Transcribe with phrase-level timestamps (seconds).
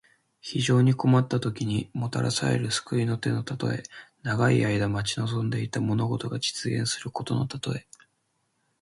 [0.41, 3.83] 非常に困ったときに、もたらされる救いの手のたとえ。
[4.23, 7.85] 長い間待ち望んでいた物事が実現することのたとえ。